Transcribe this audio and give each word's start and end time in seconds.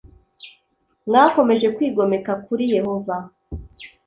mwakomeje 1.07 1.67
kwigomeka 1.75 2.31
kuri 2.45 2.63
yehova 2.75 3.15